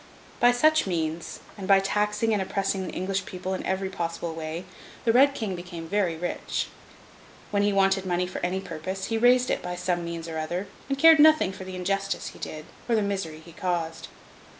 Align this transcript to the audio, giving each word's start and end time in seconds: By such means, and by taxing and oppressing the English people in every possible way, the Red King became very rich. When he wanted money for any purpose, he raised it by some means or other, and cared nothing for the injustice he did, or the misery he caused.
By 0.39 0.51
such 0.51 0.87
means, 0.87 1.41
and 1.59 1.67
by 1.67 1.79
taxing 1.79 2.33
and 2.33 2.41
oppressing 2.41 2.87
the 2.87 2.91
English 2.91 3.23
people 3.27 3.53
in 3.53 3.63
every 3.67 3.91
possible 3.91 4.33
way, 4.33 4.65
the 5.05 5.11
Red 5.13 5.35
King 5.35 5.55
became 5.55 5.87
very 5.87 6.17
rich. 6.17 6.69
When 7.51 7.61
he 7.61 7.71
wanted 7.71 8.03
money 8.07 8.25
for 8.25 8.43
any 8.43 8.61
purpose, 8.61 9.09
he 9.13 9.17
raised 9.19 9.51
it 9.51 9.61
by 9.61 9.75
some 9.75 10.03
means 10.03 10.27
or 10.27 10.39
other, 10.39 10.65
and 10.89 10.97
cared 10.97 11.19
nothing 11.19 11.51
for 11.51 11.65
the 11.65 11.75
injustice 11.75 12.29
he 12.29 12.39
did, 12.39 12.65
or 12.89 12.95
the 12.95 13.03
misery 13.03 13.43
he 13.45 13.51
caused. 13.53 14.07